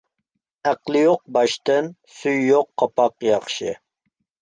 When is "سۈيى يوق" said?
2.17-2.71